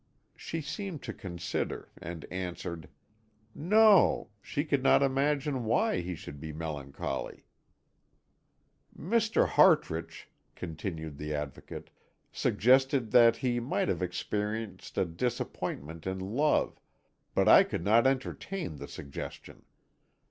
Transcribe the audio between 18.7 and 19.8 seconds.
the suggestion.